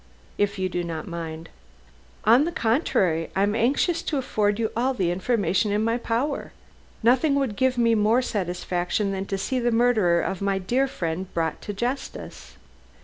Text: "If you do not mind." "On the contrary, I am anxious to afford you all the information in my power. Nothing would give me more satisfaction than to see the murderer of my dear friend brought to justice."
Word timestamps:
"If 0.39 0.57
you 0.57 0.67
do 0.67 0.83
not 0.83 1.07
mind." 1.07 1.49
"On 2.23 2.45
the 2.45 2.51
contrary, 2.51 3.29
I 3.35 3.43
am 3.43 3.53
anxious 3.53 4.01
to 4.01 4.17
afford 4.17 4.57
you 4.57 4.71
all 4.75 4.95
the 4.95 5.11
information 5.11 5.71
in 5.71 5.83
my 5.83 5.99
power. 5.99 6.53
Nothing 7.03 7.35
would 7.35 7.55
give 7.55 7.77
me 7.77 7.93
more 7.93 8.23
satisfaction 8.23 9.11
than 9.11 9.27
to 9.27 9.37
see 9.37 9.59
the 9.59 9.69
murderer 9.69 10.19
of 10.19 10.41
my 10.41 10.57
dear 10.57 10.87
friend 10.87 11.31
brought 11.35 11.61
to 11.61 11.73
justice." 11.73 12.57